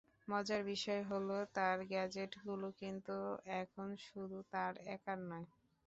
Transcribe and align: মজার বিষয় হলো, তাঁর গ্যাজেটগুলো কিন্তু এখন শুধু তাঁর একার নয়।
মজার 0.27 0.61
বিষয় 0.65 1.01
হলো, 1.09 1.37
তাঁর 1.55 1.77
গ্যাজেটগুলো 1.89 2.67
কিন্তু 2.81 3.15
এখন 3.61 3.87
শুধু 4.05 4.37
তাঁর 4.53 4.73
একার 4.95 5.19
নয়। 5.29 5.47